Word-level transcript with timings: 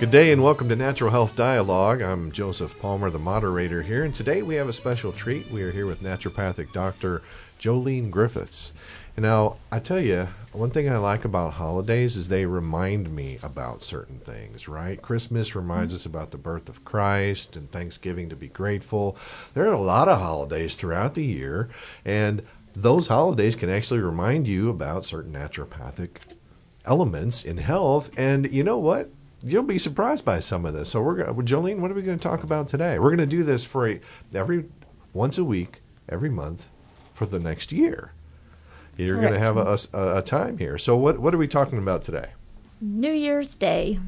Good 0.00 0.10
day 0.10 0.32
and 0.32 0.42
welcome 0.42 0.66
to 0.70 0.76
Natural 0.76 1.10
Health 1.10 1.36
Dialogue. 1.36 2.00
I'm 2.00 2.32
Joseph 2.32 2.78
Palmer, 2.80 3.10
the 3.10 3.18
moderator 3.18 3.82
here, 3.82 4.04
and 4.04 4.14
today 4.14 4.40
we 4.40 4.54
have 4.54 4.66
a 4.66 4.72
special 4.72 5.12
treat. 5.12 5.50
We 5.50 5.62
are 5.62 5.70
here 5.70 5.84
with 5.84 6.02
naturopathic 6.02 6.72
Dr. 6.72 7.20
Jolene 7.58 8.10
Griffiths. 8.10 8.72
And 9.14 9.24
now, 9.24 9.58
I 9.70 9.78
tell 9.78 10.00
you, 10.00 10.26
one 10.52 10.70
thing 10.70 10.88
I 10.88 10.96
like 10.96 11.26
about 11.26 11.52
holidays 11.52 12.16
is 12.16 12.28
they 12.28 12.46
remind 12.46 13.14
me 13.14 13.38
about 13.42 13.82
certain 13.82 14.18
things, 14.20 14.68
right? 14.68 15.02
Christmas 15.02 15.54
reminds 15.54 15.92
us 15.92 16.06
about 16.06 16.30
the 16.30 16.38
birth 16.38 16.70
of 16.70 16.82
Christ 16.82 17.56
and 17.56 17.70
Thanksgiving 17.70 18.30
to 18.30 18.36
be 18.36 18.48
grateful. 18.48 19.18
There 19.52 19.68
are 19.68 19.74
a 19.74 19.82
lot 19.82 20.08
of 20.08 20.18
holidays 20.18 20.76
throughout 20.76 21.12
the 21.12 21.26
year, 21.26 21.68
and 22.06 22.42
those 22.74 23.06
holidays 23.06 23.54
can 23.54 23.68
actually 23.68 24.00
remind 24.00 24.48
you 24.48 24.70
about 24.70 25.04
certain 25.04 25.34
naturopathic 25.34 26.12
elements 26.86 27.44
in 27.44 27.58
health. 27.58 28.10
And 28.16 28.50
you 28.50 28.64
know 28.64 28.78
what? 28.78 29.10
You'll 29.42 29.62
be 29.62 29.78
surprised 29.78 30.24
by 30.24 30.38
some 30.40 30.66
of 30.66 30.74
this. 30.74 30.90
So 30.90 31.00
we're 31.00 31.16
going, 31.16 31.46
Jolene, 31.46 31.78
what 31.80 31.90
are 31.90 31.94
we 31.94 32.02
going 32.02 32.18
to 32.18 32.22
talk 32.22 32.42
about 32.42 32.68
today? 32.68 32.98
We're 32.98 33.08
going 33.08 33.18
to 33.18 33.26
do 33.26 33.42
this 33.42 33.64
for 33.64 33.88
a, 33.88 34.00
every 34.34 34.66
once 35.14 35.38
a 35.38 35.44
week, 35.44 35.80
every 36.08 36.28
month, 36.28 36.68
for 37.14 37.24
the 37.26 37.38
next 37.38 37.72
year. 37.72 38.12
You're 38.96 39.20
going 39.20 39.32
to 39.32 39.38
have 39.38 39.56
a, 39.56 39.78
a, 39.94 40.18
a 40.18 40.22
time 40.22 40.58
here. 40.58 40.76
So 40.76 40.94
what 40.96 41.18
what 41.18 41.34
are 41.34 41.38
we 41.38 41.48
talking 41.48 41.78
about 41.78 42.02
today? 42.02 42.26
New 42.82 43.12
Year's 43.12 43.54
Day. 43.54 43.98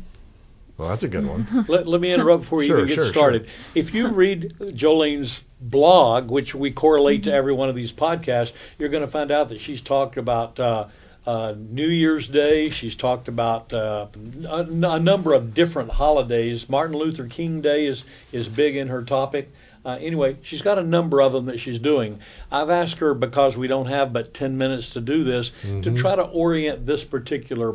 Well, 0.77 0.89
that's 0.89 1.03
a 1.03 1.09
good 1.09 1.27
one. 1.27 1.47
Let, 1.69 1.87
let 1.87 2.01
me 2.01 2.13
interrupt 2.13 2.43
before 2.43 2.63
you 2.63 2.69
Sure, 2.69 2.79
even 2.79 2.89
get 2.89 2.95
sure, 2.97 3.05
started. 3.05 3.45
sure. 3.45 3.53
If 3.75 3.95
you 3.95 4.09
read 4.09 4.55
Jolene's 4.59 5.45
blog, 5.61 6.31
which 6.31 6.55
we 6.55 6.71
correlate 6.73 7.23
to 7.25 7.33
every 7.33 7.53
one 7.53 7.69
of 7.69 7.75
these 7.75 7.93
podcasts, 7.93 8.53
you're 8.79 8.89
going 8.89 9.03
to 9.05 9.11
find 9.11 9.31
out 9.31 9.49
that 9.51 9.61
she's 9.61 9.81
talked 9.83 10.17
about 10.17 10.59
uh, 10.59 10.87
uh, 11.27 11.55
New 11.57 11.89
Year's 11.89 12.29
Day. 12.29 12.71
She's 12.71 12.97
talked 12.97 13.29
about 13.29 13.73
uh, 13.73 14.07
a, 14.49 14.67
a 14.67 15.01
number 15.01 15.33
of 15.33 15.55
different 15.55 15.91
holidays. 15.91 16.69
Martin 16.69 16.97
Luther 16.97 17.27
King 17.27 17.61
Day 17.61 17.87
is 17.87 18.05
is 18.33 18.49
big 18.49 18.77
in 18.77 18.89
her 18.89 19.03
topic. 19.03 19.51
Uh, 19.85 19.99
anyway, 20.01 20.37
she's 20.43 20.63
got 20.63 20.79
a 20.79 20.83
number 20.83 21.21
of 21.21 21.33
them 21.33 21.47
that 21.47 21.59
she's 21.59 21.79
doing. 21.81 22.21
I've 22.53 22.71
asked 22.71 22.99
her 22.99 23.15
because 23.15 23.57
we 23.57 23.67
don't 23.67 23.87
have 23.87 24.13
but 24.13 24.33
10 24.33 24.57
minutes 24.57 24.91
to 24.91 25.01
do 25.01 25.25
this 25.25 25.51
to 25.83 25.93
try 25.97 26.15
to 26.15 26.23
orient 26.23 26.87
this 26.87 27.03
particular 27.03 27.75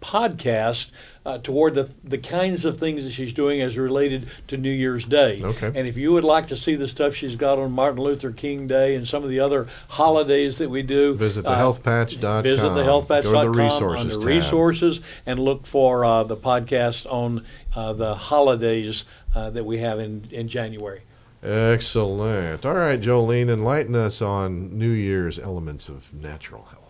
podcast 0.00 0.90
uh, 1.26 1.38
toward 1.38 1.74
the, 1.74 1.90
the 2.02 2.16
kinds 2.18 2.64
of 2.64 2.78
things 2.78 3.04
that 3.04 3.12
she's 3.12 3.32
doing 3.32 3.60
as 3.60 3.76
related 3.76 4.28
to 4.48 4.56
New 4.56 4.70
Year's 4.70 5.04
Day. 5.04 5.40
Okay. 5.42 5.66
And 5.66 5.86
if 5.86 5.96
you 5.96 6.12
would 6.12 6.24
like 6.24 6.46
to 6.46 6.56
see 6.56 6.74
the 6.74 6.88
stuff 6.88 7.14
she's 7.14 7.36
got 7.36 7.58
on 7.58 7.72
Martin 7.72 8.00
Luther 8.02 8.30
King 8.30 8.66
Day 8.66 8.94
and 8.94 9.06
some 9.06 9.22
of 9.22 9.28
the 9.30 9.40
other 9.40 9.68
holidays 9.88 10.58
that 10.58 10.70
we 10.70 10.82
do, 10.82 11.14
Visit 11.14 11.42
the 11.42 11.50
uh, 11.50 11.58
thehealthpatch.com. 11.72 12.42
Visit 12.42 12.64
thehealthpatch.com 12.70 13.32
Go 13.32 13.32
to 13.32 13.40
the 13.40 13.50
resources 13.50 14.00
under 14.00 14.16
tab. 14.16 14.24
resources 14.24 15.00
and 15.26 15.38
look 15.38 15.66
for 15.66 16.04
uh, 16.04 16.24
the 16.24 16.36
podcast 16.36 17.04
on 17.12 17.44
uh, 17.76 17.92
the 17.92 18.14
holidays 18.14 19.04
uh, 19.34 19.50
that 19.50 19.64
we 19.64 19.78
have 19.78 19.98
in, 19.98 20.26
in 20.30 20.48
January. 20.48 21.02
Excellent. 21.42 22.66
All 22.66 22.74
right, 22.74 23.00
Jolene, 23.00 23.48
enlighten 23.50 23.94
us 23.94 24.20
on 24.20 24.76
New 24.78 24.90
Year's 24.90 25.38
elements 25.38 25.88
of 25.88 26.12
natural 26.12 26.64
health. 26.64 26.89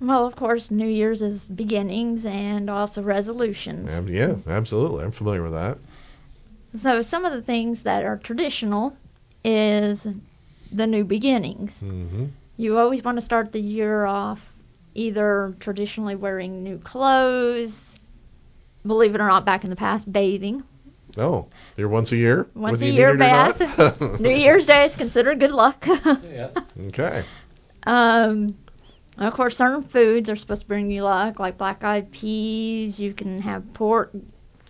Well, 0.00 0.26
of 0.26 0.36
course, 0.36 0.70
New 0.70 0.88
Year's 0.88 1.22
is 1.22 1.48
beginnings 1.48 2.26
and 2.26 2.68
also 2.68 3.02
resolutions. 3.02 3.92
Um, 3.92 4.08
yeah, 4.08 4.34
absolutely. 4.46 5.04
I'm 5.04 5.10
familiar 5.10 5.42
with 5.42 5.52
that. 5.52 5.78
So, 6.74 7.00
some 7.00 7.24
of 7.24 7.32
the 7.32 7.40
things 7.40 7.82
that 7.82 8.04
are 8.04 8.18
traditional 8.18 8.96
is 9.42 10.06
the 10.70 10.86
new 10.86 11.04
beginnings. 11.04 11.80
hmm 11.80 12.26
You 12.58 12.76
always 12.78 13.02
want 13.02 13.16
to 13.16 13.22
start 13.22 13.52
the 13.52 13.60
year 13.60 14.04
off 14.04 14.52
either 14.94 15.54
traditionally 15.60 16.14
wearing 16.14 16.62
new 16.62 16.78
clothes, 16.78 17.98
believe 18.86 19.14
it 19.14 19.20
or 19.20 19.26
not, 19.28 19.44
back 19.44 19.62
in 19.64 19.70
the 19.70 19.76
past, 19.76 20.10
bathing. 20.12 20.64
Oh, 21.18 21.46
you're 21.76 21.88
once 21.88 22.12
a 22.12 22.16
year? 22.16 22.46
Once 22.54 22.82
a 22.82 22.86
year 22.90 23.14
need 23.14 23.22
it 23.22 23.26
or 23.26 23.58
bath. 23.58 24.20
New 24.20 24.34
Year's 24.34 24.66
Day 24.66 24.84
is 24.84 24.96
considered 24.96 25.40
good 25.40 25.50
luck. 25.52 25.86
Yeah. 25.86 26.48
okay. 26.88 27.24
Um, 27.86 28.56
of 29.18 29.32
course, 29.32 29.56
certain 29.56 29.82
foods 29.82 30.28
are 30.28 30.36
supposed 30.36 30.62
to 30.62 30.68
bring 30.68 30.90
you 30.90 31.02
luck, 31.04 31.38
like 31.38 31.56
black 31.58 31.82
eyed 31.84 32.10
peas. 32.12 32.98
You 33.00 33.12
can 33.14 33.40
have 33.42 33.72
pork. 33.74 34.12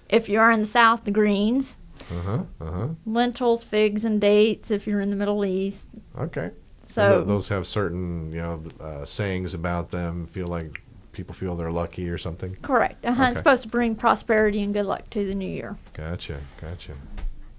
If 0.09 0.29
you're 0.29 0.51
in 0.51 0.61
the 0.61 0.67
South, 0.67 1.05
the 1.05 1.11
greens, 1.11 1.77
Uh 2.11 2.21
huh. 2.23 2.43
Uh 2.61 2.71
huh. 2.71 2.89
lentils, 3.06 3.65
figs, 3.65 4.05
and 4.05 4.21
dates. 4.21 4.71
If 4.71 4.87
you're 4.87 5.01
in 5.01 5.11
the 5.11 5.17
Middle 5.17 5.45
East, 5.45 5.87
Okay. 6.19 6.51
so 6.85 7.11
th- 7.17 7.27
those 7.27 7.49
have 7.49 7.67
certain, 7.67 8.31
you 8.33 8.41
know, 8.41 8.62
uh, 8.81 9.05
sayings 9.05 9.55
about 9.55 9.91
them. 9.91 10.27
Feel 10.29 10.47
like 10.47 10.81
people 11.12 11.35
feel 11.35 11.56
they're 11.56 11.73
lucky 11.73 12.09
or 12.09 12.19
something. 12.19 12.55
correct. 12.62 13.05
Uh-huh. 13.05 13.21
Okay. 13.23 13.31
It's 13.33 13.39
supposed 13.41 13.62
to 13.65 13.69
bring 13.69 13.97
prosperity 13.97 14.62
and 14.62 14.73
good 14.75 14.87
luck 14.87 15.09
to 15.11 15.27
the 15.27 15.35
new 15.35 15.49
year. 15.49 15.77
Gotcha. 15.95 16.39
Gotcha. 16.61 16.93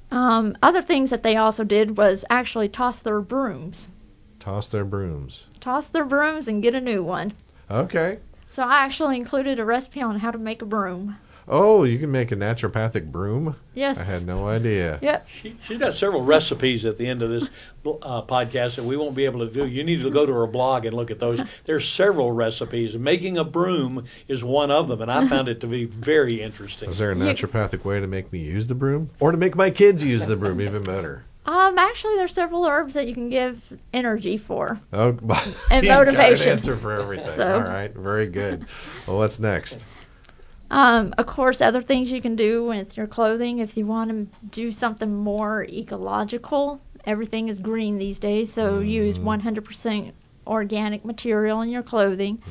Um, 0.09 0.55
other 0.63 0.81
things 0.81 1.09
that 1.09 1.23
they 1.23 1.35
also 1.35 1.63
did 1.65 1.97
was 1.97 2.23
actually 2.29 2.69
toss 2.69 2.99
their 2.99 3.19
brooms, 3.19 3.89
Toss 4.47 4.69
their 4.69 4.85
brooms. 4.85 5.47
toss 5.59 5.89
their 5.89 6.05
brooms 6.05 6.47
and 6.47 6.63
get 6.63 6.73
a 6.73 6.79
new 6.79 7.03
one. 7.03 7.33
Okay. 7.69 8.19
So 8.49 8.63
I 8.63 8.77
actually 8.85 9.17
included 9.17 9.59
a 9.59 9.65
recipe 9.65 10.01
on 10.01 10.19
how 10.19 10.31
to 10.31 10.37
make 10.37 10.61
a 10.61 10.65
broom. 10.65 11.17
Oh, 11.49 11.83
you 11.83 11.99
can 11.99 12.09
make 12.11 12.31
a 12.31 12.35
naturopathic 12.37 13.11
broom? 13.11 13.57
Yes. 13.73 13.99
I 13.99 14.03
had 14.03 14.25
no 14.25 14.47
idea. 14.47 14.99
Yep. 15.01 15.27
She, 15.27 15.57
she's 15.63 15.77
got 15.77 15.95
several 15.95 16.21
recipes 16.21 16.85
at 16.85 16.97
the 16.97 17.05
end 17.05 17.23
of 17.23 17.29
this 17.29 17.49
uh, 17.85 18.21
podcast 18.21 18.77
that 18.77 18.85
we 18.85 18.95
won't 18.95 19.15
be 19.15 19.25
able 19.25 19.45
to 19.45 19.51
do. 19.53 19.67
You 19.67 19.83
need 19.83 20.01
to 20.03 20.09
go 20.09 20.25
to 20.25 20.31
her 20.31 20.47
blog 20.47 20.85
and 20.85 20.95
look 20.95 21.11
at 21.11 21.19
those. 21.19 21.41
There's 21.65 21.85
several 21.85 22.31
recipes. 22.31 22.95
Making 22.97 23.37
a 23.37 23.43
broom 23.43 24.05
is 24.29 24.45
one 24.45 24.71
of 24.71 24.87
them, 24.87 25.01
and 25.01 25.11
I 25.11 25.27
found 25.27 25.49
it 25.49 25.59
to 25.59 25.67
be 25.67 25.83
very 25.83 26.41
interesting. 26.41 26.89
Is 26.89 26.99
there 26.99 27.11
a 27.11 27.15
naturopathic 27.15 27.83
way 27.83 27.99
to 27.99 28.07
make 28.07 28.31
me 28.31 28.39
use 28.39 28.67
the 28.67 28.75
broom? 28.75 29.09
Or 29.19 29.33
to 29.33 29.37
make 29.37 29.57
my 29.57 29.71
kids 29.71 30.05
use 30.05 30.25
the 30.25 30.37
broom 30.37 30.61
even 30.61 30.83
better? 30.83 31.25
Um, 31.47 31.77
actually, 31.79 32.17
there's 32.17 32.33
several 32.33 32.65
herbs 32.65 32.93
that 32.95 33.07
you 33.07 33.13
can 33.13 33.29
give 33.29 33.61
energy 33.93 34.37
for. 34.37 34.79
Oh, 34.91 35.11
And 35.71 35.83
you 35.85 35.89
got 35.91 36.07
an 36.07 36.15
motivation. 36.15 36.49
answer 36.51 36.75
for 36.75 36.91
everything. 36.99 37.33
So- 37.35 37.53
All 37.55 37.61
right, 37.61 37.93
very 37.93 38.27
good. 38.27 38.65
Well, 39.07 39.17
what's 39.17 39.39
next? 39.39 39.85
Um, 40.69 41.13
of 41.17 41.25
course, 41.27 41.61
other 41.61 41.81
things 41.81 42.11
you 42.11 42.21
can 42.21 42.35
do 42.35 42.65
with 42.65 42.97
your 42.97 43.07
clothing 43.07 43.59
if 43.59 43.77
you 43.77 43.85
want 43.85 44.09
to 44.11 44.27
do 44.49 44.73
something 44.73 45.15
more 45.15 45.63
ecological. 45.63 46.81
Everything 47.05 47.47
is 47.47 47.59
green 47.59 47.97
these 47.97 48.19
days, 48.19 48.51
so 48.51 48.79
use 48.79 49.17
100% 49.17 50.11
organic 50.45 51.05
material 51.05 51.61
in 51.61 51.69
your 51.69 51.83
clothing. 51.83 52.41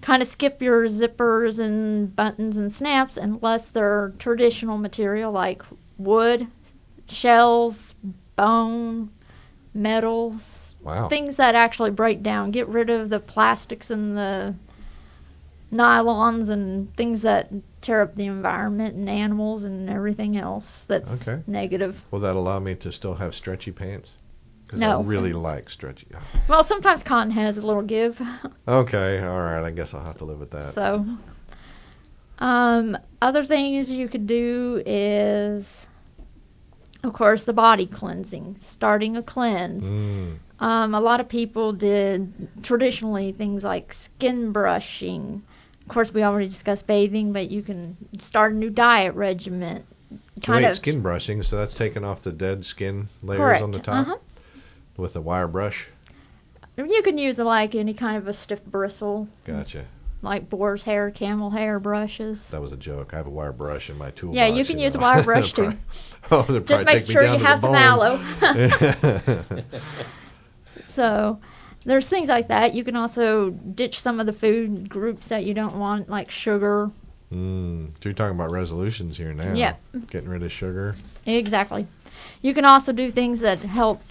Kind 0.00 0.20
of 0.22 0.26
skip 0.26 0.60
your 0.60 0.88
zippers 0.88 1.60
and 1.60 2.14
buttons 2.16 2.56
and 2.56 2.72
snaps 2.72 3.16
unless 3.16 3.68
they're 3.68 4.12
traditional 4.18 4.76
material 4.76 5.30
like 5.30 5.62
wood, 5.98 6.48
shells, 7.08 7.94
bone, 8.36 9.10
metals, 9.74 10.76
Wow. 10.82 11.08
things 11.08 11.36
that 11.36 11.54
actually 11.54 11.90
break 11.90 12.22
down. 12.22 12.50
Get 12.50 12.66
rid 12.68 12.90
of 12.90 13.08
the 13.08 13.20
plastics 13.20 13.90
and 13.90 14.16
the 14.16 14.54
nylons 15.72 16.50
and 16.50 16.94
things 16.96 17.22
that 17.22 17.50
tear 17.80 18.02
up 18.02 18.14
the 18.14 18.26
environment 18.26 18.94
and 18.94 19.08
animals 19.08 19.64
and 19.64 19.88
everything 19.88 20.36
else 20.36 20.84
that's 20.84 21.26
Okay. 21.26 21.42
negative. 21.46 22.04
Will 22.10 22.20
that 22.20 22.36
allow 22.36 22.58
me 22.58 22.74
to 22.76 22.92
still 22.92 23.14
have 23.14 23.34
stretchy 23.34 23.70
pants? 23.72 24.16
Because 24.66 24.82
I 24.82 25.00
really 25.00 25.32
like 25.32 25.68
stretchy. 25.70 26.06
Well, 26.48 26.64
sometimes 26.64 27.02
cotton 27.02 27.30
has 27.32 27.58
a 27.58 27.62
little 27.66 27.82
give, 27.82 28.20
Okay, 28.66 29.20
all 29.22 29.38
right. 29.38 29.64
I 29.64 29.70
guess 29.70 29.92
I'll 29.92 30.04
have 30.04 30.18
to 30.18 30.24
live 30.24 30.38
with 30.40 30.50
that. 30.52 30.72
so. 30.74 31.06
Um, 32.38 32.96
other 33.20 33.44
things 33.44 33.90
you 33.90 34.08
could 34.08 34.26
do 34.26 34.82
is, 34.84 35.86
of 37.04 37.12
course, 37.12 37.44
the 37.44 37.52
body 37.52 37.86
cleansing, 37.86 38.56
starting 38.60 39.16
a 39.16 39.22
cleanse. 39.22 39.90
Mm, 39.90 40.36
Um, 40.60 40.94
a 40.94 41.00
lot 41.00 41.18
of 41.20 41.28
people 41.28 41.72
did 41.72 42.48
traditionally 42.62 43.32
things 43.32 43.64
like 43.64 43.92
skin 43.92 44.52
brushing. 44.52 45.42
Of 45.80 45.88
course, 45.88 46.14
we 46.14 46.22
already 46.22 46.48
discussed 46.48 46.86
bathing, 46.86 47.32
but 47.32 47.50
you 47.50 47.62
can 47.62 47.96
start 48.18 48.52
a 48.52 48.54
new 48.54 48.70
diet 48.70 49.14
regimen. 49.16 49.84
wait, 50.48 50.74
skin 50.74 51.00
brushing. 51.00 51.42
So 51.42 51.56
that's 51.56 51.74
taking 51.74 52.04
off 52.04 52.22
the 52.22 52.30
dead 52.32 52.64
skin 52.64 53.08
layers 53.22 53.38
correct. 53.40 53.62
on 53.62 53.70
the 53.72 53.80
top 53.80 54.06
Uh-huh. 54.06 54.16
with 54.96 55.16
a 55.16 55.20
wire 55.20 55.48
brush. 55.48 55.88
You 56.76 57.02
can 57.02 57.18
use 57.18 57.38
like 57.38 57.74
any 57.74 57.92
kind 57.94 58.16
of 58.16 58.28
a 58.28 58.32
stiff 58.32 58.64
bristle, 58.64 59.26
Gotcha. 59.44 59.84
Like 60.22 60.48
boar's 60.48 60.82
hair, 60.82 61.10
camel 61.10 61.50
hair 61.50 61.78
brushes. 61.78 62.48
That 62.48 62.60
was 62.60 62.72
a 62.72 62.76
joke. 62.76 63.12
I 63.12 63.16
have 63.16 63.26
a 63.26 63.30
wire 63.30 63.52
brush 63.52 63.90
in 63.90 63.98
my 63.98 64.10
toolbox. 64.10 64.36
Yeah, 64.36 64.46
you 64.46 64.64
can 64.64 64.78
use 64.78 64.94
a 64.94 64.98
wire 64.98 65.22
brush, 65.24 65.52
too. 65.52 65.76
oh, 66.30 66.60
Just 66.60 66.86
make 66.86 67.04
sure 67.04 67.22
you 67.22 67.38
have 67.38 67.60
some 67.60 67.74
aloe. 67.74 68.20
So 70.84 71.40
there's 71.84 72.06
things 72.06 72.28
like 72.28 72.48
that. 72.48 72.74
You 72.74 72.84
can 72.84 72.96
also 72.96 73.50
ditch 73.50 73.98
some 73.98 74.20
of 74.20 74.26
the 74.26 74.32
food 74.32 74.88
groups 74.88 75.28
that 75.28 75.44
you 75.44 75.54
don't 75.54 75.76
want, 75.76 76.08
like 76.08 76.30
sugar. 76.30 76.90
Mm, 77.32 77.88
so 77.94 78.08
you're 78.08 78.12
talking 78.12 78.36
about 78.36 78.50
resolutions 78.50 79.16
here 79.16 79.32
now. 79.32 79.54
Yeah. 79.54 79.76
Getting 80.10 80.28
rid 80.28 80.42
of 80.42 80.52
sugar. 80.52 80.94
Exactly. 81.24 81.86
You 82.42 82.52
can 82.52 82.64
also 82.66 82.92
do 82.92 83.10
things 83.10 83.40
that 83.40 83.60
help 83.60 84.02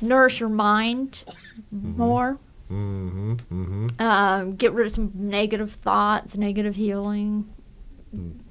nourish 0.00 0.40
your 0.40 0.48
mind 0.48 1.22
more. 1.70 2.38
Mm-hmm. 2.70 3.32
Mm-hmm. 3.32 4.02
Um, 4.02 4.56
get 4.56 4.72
rid 4.72 4.86
of 4.86 4.92
some 4.94 5.10
negative 5.14 5.72
thoughts, 5.74 6.36
negative 6.36 6.76
healing. 6.76 7.48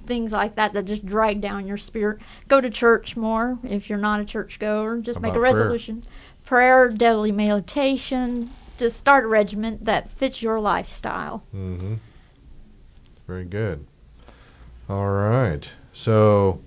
things 0.05 0.31
like 0.31 0.55
that 0.55 0.73
that 0.73 0.85
just 0.85 1.05
drag 1.05 1.41
down 1.41 1.67
your 1.67 1.77
spirit. 1.77 2.19
Go 2.47 2.61
to 2.61 2.69
church 2.69 3.15
more 3.17 3.57
if 3.63 3.89
you're 3.89 3.97
not 3.99 4.19
a 4.21 4.25
church 4.25 4.59
goer. 4.59 4.99
Just 4.99 5.17
How 5.17 5.21
make 5.21 5.33
a 5.33 5.39
about 5.39 5.51
prayer? 5.51 5.53
resolution. 5.63 6.03
Prayer, 6.45 6.89
daily 6.89 7.31
meditation. 7.31 8.51
Just 8.77 8.97
start 8.97 9.25
a 9.25 9.27
regimen 9.27 9.79
that 9.81 10.09
fits 10.09 10.41
your 10.41 10.59
lifestyle. 10.59 11.43
Mm-hmm. 11.53 11.95
Very 13.27 13.45
good. 13.45 13.85
All 14.89 15.09
right. 15.09 15.69
So, 15.93 16.61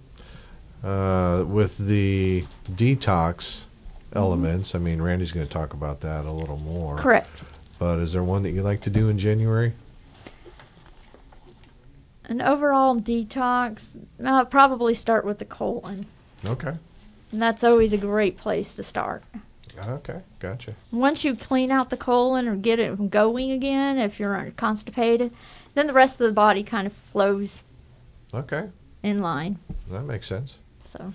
uh, 0.85 1.45
with 1.47 1.79
the 1.79 2.45
detox 2.73 3.63
elements, 4.15 4.75
I 4.75 4.79
mean, 4.79 5.01
Randy's 5.01 5.33
going 5.33 5.47
to 5.47 5.53
talk 5.53 5.73
about 5.73 6.01
that 6.01 6.27
a 6.27 6.31
little 6.31 6.57
more. 6.59 6.99
Correct. 6.99 7.29
But 7.79 7.99
is 7.99 8.13
there 8.13 8.23
one 8.25 8.43
that 8.43 8.51
you 8.51 8.63
like 8.63 8.81
to 8.83 8.91
do 8.91 9.09
in 9.09 9.19
January? 9.19 9.73
An 12.27 12.41
overall 12.41 12.97
detox, 13.01 13.93
uh, 14.25 14.45
probably 14.45 14.95
start 14.95 15.25
with 15.25 15.39
the 15.39 15.45
colon. 15.45 16.07
Okay. 16.45 16.75
And 17.33 17.41
that's 17.43 17.65
always 17.65 17.93
a 17.93 17.99
great 17.99 18.37
place 18.37 18.77
to 18.77 18.83
start. 18.83 19.25
Okay. 19.87 20.21
Gotcha. 20.41 20.75
Once 20.93 21.25
you 21.25 21.35
clean 21.35 21.71
out 21.71 21.91
the 21.91 21.97
colon 21.97 22.47
or 22.47 22.57
get 22.57 22.79
it 22.79 23.11
going 23.11 23.51
again, 23.53 23.99
if 23.99 24.21
you're 24.21 24.53
constipated, 24.57 25.33
then 25.75 25.87
the 25.87 25.93
rest 25.93 26.21
of 26.21 26.27
the 26.27 26.33
body 26.33 26.63
kind 26.63 26.87
of 26.87 26.93
flows 26.93 27.63
Okay. 28.35 28.69
in 29.03 29.21
line. 29.23 29.59
That 29.91 30.03
makes 30.03 30.27
sense. 30.27 30.59
So, 30.85 31.15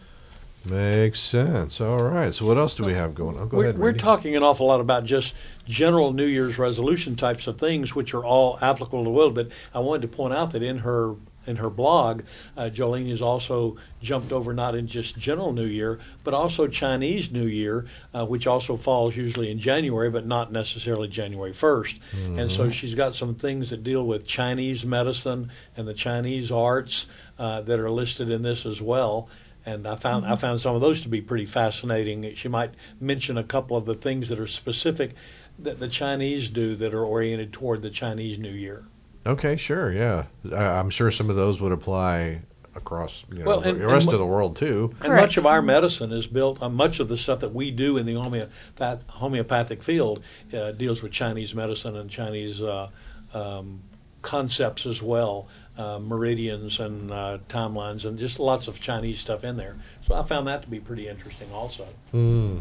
Makes 0.65 1.19
sense. 1.19 1.79
All 1.79 2.03
right. 2.03 2.33
So, 2.33 2.45
what 2.45 2.57
else 2.57 2.73
do 2.73 2.83
we 2.83 2.93
have 2.93 3.13
going 3.13 3.37
on? 3.37 3.47
Go 3.49 3.57
we're, 3.57 3.63
ahead. 3.65 3.77
we're 3.77 3.87
Randy. 3.87 3.99
talking 3.99 4.35
an 4.35 4.43
awful 4.43 4.67
lot 4.67 4.81
about 4.81 5.05
just 5.05 5.35
general 5.65 6.11
New 6.11 6.25
Year's 6.25 6.57
resolution 6.57 7.15
types 7.15 7.47
of 7.47 7.57
things, 7.57 7.93
which 7.93 8.13
are 8.13 8.25
all 8.25 8.57
applicable 8.61 8.99
to 8.99 9.03
the 9.03 9.11
world. 9.11 9.35
But 9.35 9.49
I 9.73 9.79
wanted 9.79 10.01
to 10.03 10.07
point 10.07 10.33
out 10.33 10.51
that 10.51 10.63
in 10.63 10.79
her 10.79 11.15
in 11.47 11.57
her 11.57 11.69
blog, 11.69 12.23
uh, 12.57 12.69
Jolene 12.73 13.09
has 13.09 13.21
also 13.21 13.77
jumped 14.01 14.31
over 14.31 14.53
not 14.53 14.75
in 14.75 14.87
just 14.87 15.17
general 15.17 15.53
New 15.53 15.65
Year, 15.65 15.99
but 16.23 16.33
also 16.33 16.67
Chinese 16.67 17.31
New 17.31 17.45
Year, 17.45 17.85
uh, 18.13 18.25
which 18.25 18.47
also 18.47 18.75
falls 18.77 19.15
usually 19.15 19.51
in 19.51 19.59
January, 19.59 20.09
but 20.09 20.25
not 20.25 20.51
necessarily 20.51 21.07
January 21.07 21.51
1st. 21.51 21.99
And 22.39 22.49
so 22.49 22.69
she's 22.69 22.95
got 22.95 23.15
some 23.15 23.35
things 23.35 23.69
that 23.69 23.83
deal 23.83 24.05
with 24.05 24.25
Chinese 24.25 24.85
medicine 24.85 25.51
and 25.77 25.87
the 25.87 25.93
Chinese 25.93 26.51
arts 26.51 27.05
uh, 27.37 27.61
that 27.61 27.79
are 27.79 27.91
listed 27.91 28.29
in 28.29 28.41
this 28.41 28.65
as 28.65 28.81
well. 28.81 29.29
And 29.65 29.87
I 29.87 29.95
found 29.95 30.25
I 30.25 30.35
found 30.35 30.59
some 30.61 30.75
of 30.75 30.81
those 30.81 31.01
to 31.01 31.09
be 31.09 31.21
pretty 31.21 31.45
fascinating. 31.45 32.35
She 32.35 32.47
might 32.47 32.71
mention 32.99 33.37
a 33.37 33.43
couple 33.43 33.75
of 33.77 33.85
the 33.85 33.95
things 33.95 34.29
that 34.29 34.39
are 34.39 34.47
specific 34.47 35.15
that 35.59 35.79
the 35.79 35.87
Chinese 35.87 36.49
do 36.49 36.75
that 36.75 36.93
are 36.93 37.03
oriented 37.05 37.51
toward 37.53 37.81
the 37.81 37.89
Chinese 37.89 38.37
New 38.37 38.51
Year. 38.51 38.85
Okay. 39.25 39.55
Sure. 39.55 39.91
Yeah. 39.91 40.25
I, 40.53 40.63
I'm 40.79 40.89
sure 40.89 41.09
some 41.09 41.29
of 41.29 41.35
those 41.35 41.59
would 41.61 41.71
apply 41.71 42.41
across 42.75 43.23
you 43.31 43.39
know, 43.39 43.45
Well, 43.45 43.61
and- 43.61 43.79
the 43.81 43.87
rest 43.87 44.07
and 44.07 44.13
of 44.13 44.19
the 44.19 44.25
world 44.25 44.55
too. 44.57 44.89
And 44.99 45.07
Correct. 45.09 45.21
much 45.23 45.37
of 45.37 45.45
our 45.45 45.61
medicine 45.61 46.11
is 46.11 46.27
built 46.27 46.61
on 46.61 46.75
much 46.75 46.99
of 46.99 47.07
the 47.07 47.17
stuff 47.17 47.39
that 47.39 47.53
we 47.53 47.71
do 47.71 47.97
in 47.97 48.05
the 48.05 48.15
homeopath, 48.15 49.07
homeopathic 49.07 49.81
field 49.81 50.21
uh, 50.53 50.71
deals 50.73 51.01
with 51.01 51.11
Chinese 51.13 51.55
medicine 51.55 51.95
and 51.95 52.09
Chinese 52.09 52.61
uh, 52.61 52.89
um, 53.33 53.79
concepts 54.21 54.85
as 54.85 55.01
well, 55.01 55.47
uh, 55.77 55.99
meridians 55.99 56.79
and 56.79 57.11
uh, 57.11 57.37
timelines, 57.49 58.05
and 58.05 58.17
just 58.17 58.39
lots 58.39 58.67
of 58.67 58.79
Chinese 58.79 59.19
stuff 59.19 59.43
in 59.43 59.57
there. 59.57 59.75
So 60.01 60.15
I 60.15 60.23
found 60.23 60.47
that 60.47 60.61
to 60.63 60.67
be 60.69 60.79
pretty 60.79 61.07
interesting 61.07 61.51
also. 61.51 61.87
hmm 62.11 62.57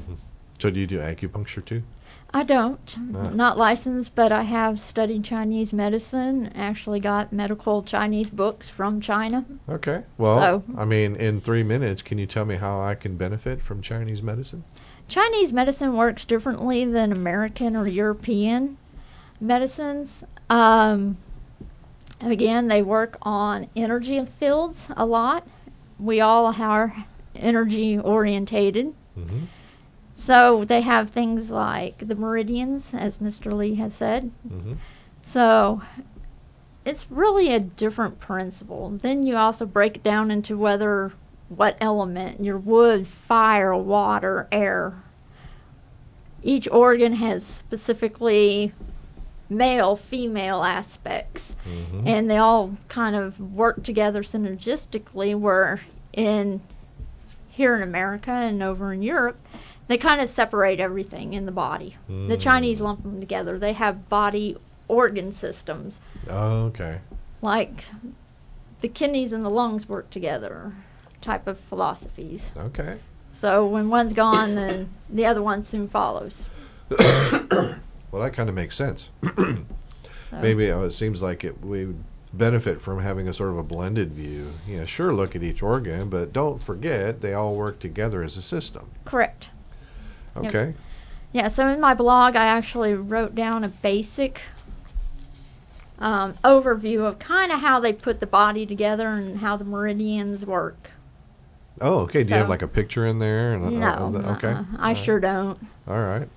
So, 0.58 0.70
do 0.70 0.80
you 0.80 0.86
do 0.86 0.98
acupuncture 0.98 1.64
too? 1.64 1.82
I 2.36 2.42
don't. 2.42 2.96
Ah. 3.14 3.30
Not 3.30 3.56
licensed, 3.58 4.16
but 4.16 4.32
I 4.32 4.42
have 4.42 4.80
studied 4.80 5.22
Chinese 5.22 5.72
medicine. 5.72 6.50
Actually, 6.56 6.98
got 6.98 7.32
medical 7.32 7.80
Chinese 7.84 8.28
books 8.28 8.68
from 8.68 9.00
China. 9.00 9.44
Okay. 9.68 10.02
Well, 10.18 10.38
So- 10.38 10.64
I 10.76 10.84
mean, 10.84 11.14
in 11.14 11.40
three 11.40 11.62
minutes, 11.62 12.02
can 12.02 12.18
you 12.18 12.26
tell 12.26 12.44
me 12.44 12.56
how 12.56 12.80
I 12.80 12.96
can 12.96 13.16
benefit 13.16 13.62
from 13.62 13.80
Chinese 13.82 14.20
medicine? 14.20 14.64
Chinese 15.06 15.52
medicine 15.52 15.96
works 15.96 16.24
differently 16.24 16.84
than 16.84 17.12
American 17.12 17.76
or 17.76 17.86
European 17.86 18.78
medicines. 19.40 20.24
Um, 20.50 21.18
again, 22.32 22.68
they 22.68 22.82
work 22.82 23.18
on 23.22 23.68
energy 23.76 24.24
fields 24.24 24.88
a 24.96 25.04
lot. 25.04 25.46
We 25.98 26.20
all 26.20 26.46
are 26.46 27.06
energy 27.34 27.98
orientated. 27.98 28.94
Mm-hmm. 29.18 29.44
So 30.14 30.64
they 30.64 30.80
have 30.80 31.10
things 31.10 31.50
like 31.50 32.06
the 32.06 32.14
meridians, 32.14 32.94
as 32.94 33.18
Mr. 33.18 33.52
Lee 33.52 33.74
has 33.76 33.94
said. 33.94 34.30
Mm-hmm. 34.48 34.74
So 35.22 35.82
it's 36.84 37.10
really 37.10 37.52
a 37.52 37.60
different 37.60 38.20
principle. 38.20 38.90
Then 38.90 39.24
you 39.24 39.36
also 39.36 39.66
break 39.66 39.96
it 39.96 40.04
down 40.04 40.30
into 40.30 40.56
whether 40.56 41.12
what 41.48 41.76
element 41.80 42.42
your 42.44 42.58
wood, 42.58 43.06
fire, 43.06 43.74
water, 43.74 44.48
air. 44.52 45.02
Each 46.42 46.68
organ 46.68 47.14
has 47.14 47.44
specifically 47.44 48.72
male, 49.48 49.96
female 49.96 50.62
aspects, 50.62 51.56
Mm-hmm. 51.68 52.06
and 52.06 52.30
they 52.30 52.36
all 52.38 52.72
kind 52.88 53.16
of 53.16 53.40
work 53.54 53.82
together 53.82 54.22
synergistically. 54.22 55.34
Where 55.38 55.80
in 56.12 56.60
here 57.48 57.74
in 57.76 57.82
America 57.82 58.30
and 58.30 58.62
over 58.62 58.92
in 58.92 59.02
Europe, 59.02 59.38
they 59.86 59.96
kind 59.98 60.20
of 60.20 60.28
separate 60.28 60.80
everything 60.80 61.32
in 61.32 61.46
the 61.46 61.52
body. 61.52 61.96
The 62.08 62.12
Mm. 62.36 62.40
Chinese 62.40 62.80
lump 62.80 63.02
them 63.02 63.20
together. 63.20 63.58
They 63.58 63.72
have 63.74 64.08
body 64.08 64.56
organ 64.88 65.32
systems, 65.32 66.00
Oh, 66.28 66.64
okay. 66.66 66.98
like 67.40 67.84
the 68.80 68.88
kidneys 68.88 69.32
and 69.32 69.44
the 69.44 69.50
lungs 69.50 69.88
work 69.88 70.10
together, 70.10 70.72
type 71.22 71.46
of 71.46 71.58
philosophies. 71.58 72.52
Okay. 72.56 72.98
So 73.32 73.66
when 73.66 73.88
one's 73.88 74.12
gone, 74.12 74.54
then 74.54 74.90
the 75.08 75.24
other 75.26 75.42
one 75.42 75.62
soon 75.62 75.88
follows. 75.88 76.46
Well, 78.14 78.22
that 78.22 78.32
kind 78.32 78.48
of 78.48 78.54
makes 78.54 78.76
sense. 78.76 79.10
So, 80.30 80.40
Maybe 80.40 80.70
uh, 80.70 80.80
it 80.80 80.92
seems 80.92 81.20
like 81.22 81.44
it 81.44 81.62
we 81.64 81.84
would 81.84 82.02
benefit 82.32 82.80
from 82.80 82.98
having 82.98 83.28
a 83.28 83.32
sort 83.32 83.50
of 83.50 83.58
a 83.58 83.62
blended 83.62 84.12
view. 84.12 84.52
Yeah, 84.66 84.84
sure, 84.84 85.14
look 85.14 85.36
at 85.36 85.42
each 85.42 85.62
organ, 85.62 86.08
but 86.08 86.32
don't 86.32 86.60
forget 86.60 87.20
they 87.20 87.34
all 87.34 87.54
work 87.54 87.78
together 87.78 88.22
as 88.22 88.36
a 88.36 88.42
system. 88.42 88.90
correct. 89.04 89.50
Yep. 90.34 90.46
Okay. 90.46 90.74
Yeah, 91.32 91.48
so 91.48 91.68
in 91.68 91.78
my 91.78 91.92
blog, 91.94 92.36
I 92.36 92.46
actually 92.46 92.94
wrote 92.94 93.34
down 93.34 93.64
a 93.64 93.68
basic 93.68 94.40
um, 95.98 96.34
overview 96.42 97.00
of 97.04 97.18
kind 97.18 97.52
of 97.52 97.60
how 97.60 97.78
they 97.80 97.92
put 97.92 98.18
the 98.18 98.26
body 98.26 98.64
together 98.66 99.08
and 99.08 99.38
how 99.38 99.56
the 99.56 99.64
meridians 99.64 100.44
work. 100.46 100.90
Oh, 101.80 101.98
okay. 102.00 102.24
Do 102.24 102.30
you 102.30 102.36
have 102.36 102.48
like 102.48 102.62
a 102.62 102.68
picture 102.68 103.06
in 103.06 103.18
there? 103.18 103.52
And, 103.52 103.66
uh, 103.66 103.70
No, 103.70 103.92
of 104.06 104.12
the- 104.14 104.30
okay. 104.32 104.48
uh-uh, 104.48 104.64
I 104.78 104.94
All 104.94 104.94
sure 104.94 105.20
don't. 105.20 105.58
All 105.86 106.02
right. 106.02 106.28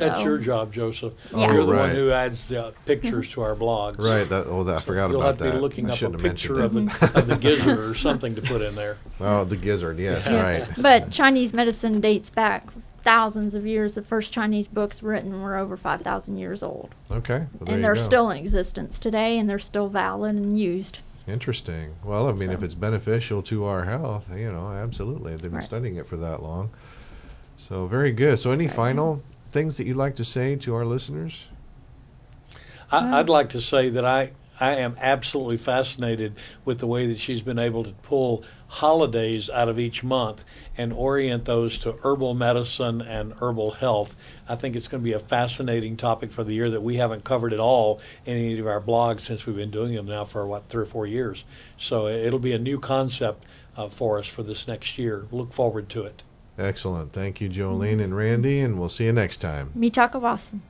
That's 0.00 0.22
your 0.24 0.38
job, 0.38 0.72
Joseph. 0.72 1.12
Yeah. 1.34 1.52
You're 1.52 1.66
the 1.66 1.72
right. 1.72 1.80
one 1.80 1.90
who 1.94 2.10
adds 2.10 2.48
the 2.48 2.74
pictures 2.86 3.30
to 3.32 3.42
our 3.42 3.54
blogs. 3.54 3.98
Right. 3.98 4.28
That. 4.28 4.46
Oh, 4.46 4.64
that, 4.64 4.76
I 4.76 4.80
forgot 4.80 5.10
about 5.10 5.10
that. 5.10 5.12
You'll 5.12 5.20
about 5.20 5.26
have 5.26 5.38
to 5.38 5.44
that. 5.44 5.52
be 5.54 5.58
looking 5.60 5.86
I 5.86 5.88
up 5.90 5.94
a 5.94 5.98
shouldn't 5.98 6.14
have 6.20 6.22
mentioned 6.24 6.56
picture 6.58 6.64
of 6.64 7.12
the, 7.12 7.18
of 7.20 7.26
the 7.28 7.36
gizzard 7.36 7.78
or 7.78 7.94
something 7.94 8.34
to 8.34 8.42
put 8.42 8.62
in 8.62 8.74
there. 8.74 8.98
Oh, 9.22 9.44
the 9.44 9.56
gizzard. 9.56 9.98
Yes. 9.98 10.24
Yeah. 10.26 10.42
Right. 10.42 10.68
But 10.78 11.10
Chinese 11.10 11.52
medicine 11.52 12.00
dates 12.00 12.30
back 12.30 12.66
thousands 13.04 13.54
of 13.54 13.66
years. 13.66 13.94
The 13.94 14.02
first 14.02 14.32
Chinese 14.32 14.66
books 14.66 15.02
written 15.02 15.42
were 15.42 15.56
over 15.56 15.76
5,000 15.76 16.36
years 16.38 16.62
old. 16.62 16.94
Okay. 17.10 17.38
Well, 17.38 17.48
there 17.66 17.74
and 17.74 17.84
they're 17.84 17.94
go. 17.94 18.00
still 18.00 18.30
in 18.30 18.38
existence 18.38 18.98
today, 18.98 19.38
and 19.38 19.48
they're 19.48 19.58
still 19.58 19.88
valid 19.88 20.36
and 20.36 20.58
used. 20.58 21.00
Interesting. 21.28 21.94
Well, 22.02 22.28
I 22.28 22.32
mean, 22.32 22.50
if 22.50 22.62
it's 22.62 22.74
beneficial 22.74 23.42
to 23.44 23.64
our 23.64 23.84
health, 23.84 24.28
you 24.34 24.50
know, 24.50 24.70
absolutely. 24.72 25.32
They've 25.32 25.42
been 25.42 25.52
Right. 25.52 25.64
studying 25.64 25.96
it 25.96 26.06
for 26.06 26.16
that 26.16 26.42
long. 26.42 26.70
So 27.56 27.86
very 27.86 28.10
good. 28.12 28.38
So, 28.38 28.52
any 28.52 28.66
Right. 28.66 28.74
final 28.74 29.22
things 29.52 29.76
that 29.76 29.86
you'd 29.86 29.96
like 29.96 30.16
to 30.16 30.24
say 30.24 30.56
to 30.56 30.74
our 30.74 30.84
listeners? 30.84 31.48
I, 32.90 33.18
I'd 33.18 33.28
like 33.28 33.50
to 33.50 33.60
say 33.60 33.88
that 33.90 34.04
I, 34.04 34.32
I 34.60 34.76
am 34.76 34.96
absolutely 35.00 35.56
fascinated 35.56 36.34
with 36.64 36.80
the 36.80 36.86
way 36.86 37.06
that 37.06 37.18
she's 37.18 37.40
been 37.40 37.58
able 37.58 37.84
to 37.84 37.92
pull 37.92 38.44
holidays 38.68 39.48
out 39.48 39.68
of 39.68 39.78
each 39.78 40.04
month 40.04 40.44
and 40.76 40.92
orient 40.92 41.44
those 41.46 41.78
to 41.78 41.96
herbal 42.02 42.34
medicine 42.34 43.00
and 43.00 43.32
herbal 43.40 43.72
health. 43.72 44.14
I 44.48 44.56
think 44.56 44.76
it's 44.76 44.86
going 44.86 45.02
to 45.02 45.04
be 45.04 45.14
a 45.14 45.20
fascinating 45.20 45.96
topic 45.96 46.30
for 46.30 46.44
the 46.44 46.54
year 46.54 46.70
that 46.70 46.82
we 46.82 46.96
haven't 46.96 47.24
covered 47.24 47.52
at 47.52 47.60
all 47.60 48.00
in 48.26 48.36
any 48.36 48.58
of 48.58 48.66
our 48.66 48.80
blogs 48.80 49.22
since 49.22 49.46
we've 49.46 49.56
been 49.56 49.70
doing 49.70 49.94
them 49.94 50.06
now 50.06 50.24
for 50.24 50.46
what 50.46 50.68
three 50.68 50.82
or 50.82 50.86
four 50.86 51.06
years. 51.06 51.44
So 51.76 52.06
it'll 52.06 52.38
be 52.38 52.52
a 52.52 52.58
new 52.58 52.78
concept 52.78 53.44
uh, 53.76 53.88
for 53.88 54.18
us 54.18 54.26
for 54.26 54.42
this 54.42 54.68
next 54.68 54.98
year. 54.98 55.26
Look 55.30 55.52
forward 55.52 55.88
to 55.90 56.04
it. 56.04 56.22
Excellent. 56.60 57.12
Thank 57.12 57.40
you, 57.40 57.48
Jolene 57.48 58.02
and 58.02 58.16
Randy, 58.16 58.60
and 58.60 58.78
we'll 58.78 58.88
see 58.88 59.04
you 59.06 59.12
next 59.12 59.38
time. 59.38 59.72
Mitakawasan. 59.76 60.60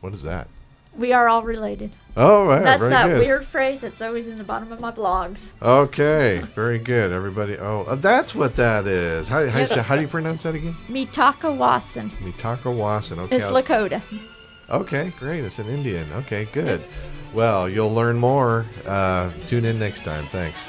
What 0.00 0.14
is 0.14 0.22
that? 0.22 0.48
We 0.96 1.12
are 1.12 1.28
all 1.28 1.42
related. 1.42 1.92
Oh, 2.16 2.46
right. 2.46 2.62
That's 2.62 2.80
that 2.80 3.06
good. 3.06 3.20
weird 3.20 3.46
phrase 3.46 3.80
that's 3.80 4.02
always 4.02 4.26
in 4.26 4.36
the 4.38 4.44
bottom 4.44 4.72
of 4.72 4.80
my 4.80 4.90
blogs. 4.90 5.50
Okay, 5.62 6.42
very 6.54 6.78
good. 6.78 7.12
Everybody. 7.12 7.56
Oh, 7.58 7.82
uh, 7.82 7.94
that's 7.94 8.34
what 8.34 8.56
that 8.56 8.86
is. 8.86 9.28
How, 9.28 9.46
how, 9.48 9.60
you 9.60 9.82
how 9.82 9.94
do 9.94 10.02
you 10.02 10.08
pronounce 10.08 10.42
that 10.42 10.56
again? 10.56 10.74
Mitakawasan. 10.88 12.10
Mitaka 12.10 12.74
Wasan. 12.74 13.18
Okay. 13.18 13.36
It's 13.36 13.50
was- 13.50 13.64
Lakota. 13.64 14.02
Okay, 14.68 15.12
great. 15.18 15.44
It's 15.44 15.58
an 15.58 15.68
Indian. 15.68 16.10
Okay, 16.12 16.46
good. 16.52 16.82
Well, 17.34 17.68
you'll 17.68 17.94
learn 17.94 18.18
more. 18.18 18.66
Uh, 18.84 19.30
tune 19.46 19.64
in 19.64 19.78
next 19.78 20.04
time. 20.04 20.26
Thanks. 20.26 20.60